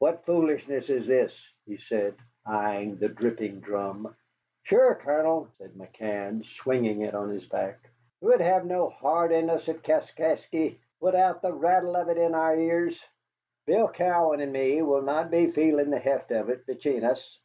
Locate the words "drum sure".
3.60-4.96